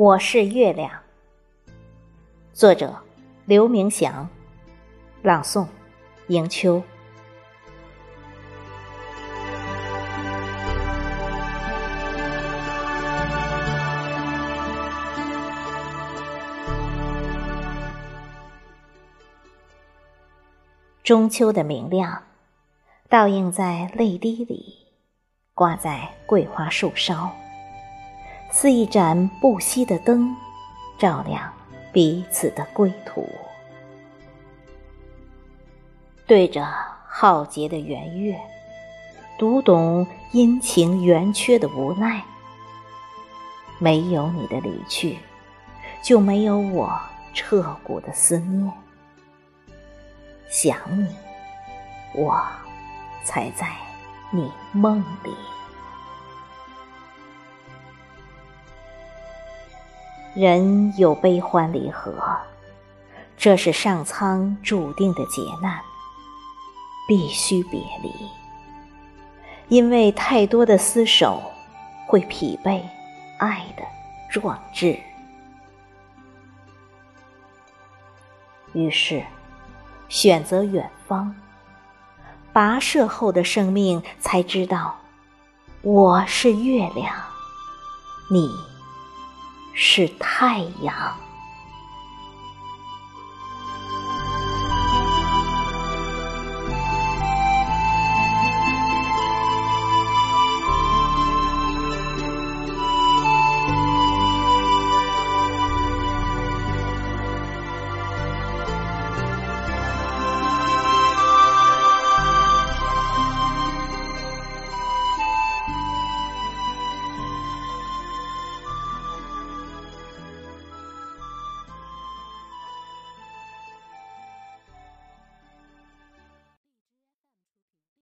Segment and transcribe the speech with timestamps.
[0.00, 0.90] 我是月亮。
[2.54, 2.96] 作者：
[3.44, 4.26] 刘明祥，
[5.20, 5.66] 朗诵：
[6.28, 6.82] 迎秋。
[21.04, 22.22] 中秋的明亮，
[23.10, 24.86] 倒映在泪滴里，
[25.52, 27.30] 挂在桂花树梢。
[28.50, 30.36] 似一盏不熄的灯，
[30.98, 31.52] 照亮
[31.92, 33.28] 彼此的归途。
[36.26, 36.66] 对着
[37.06, 38.38] 浩劫的圆月，
[39.38, 42.22] 读懂阴晴圆缺的无奈。
[43.78, 45.18] 没有你的离去，
[46.02, 47.00] 就没有我
[47.32, 48.72] 彻骨的思念。
[50.48, 51.08] 想你，
[52.14, 52.42] 我
[53.24, 53.66] 才在
[54.30, 55.34] 你梦里。
[60.34, 62.14] 人有悲欢离合，
[63.36, 65.80] 这是上苍注定的劫难，
[67.08, 68.12] 必须别离。
[69.68, 71.42] 因为太多的厮守，
[72.06, 72.80] 会疲惫
[73.38, 73.82] 爱的
[74.30, 74.96] 壮志。
[78.72, 79.24] 于是，
[80.08, 81.34] 选择远方，
[82.54, 84.96] 跋涉后的生命才知道，
[85.82, 87.12] 我是月亮，
[88.30, 88.69] 你。
[89.72, 91.29] 是太阳。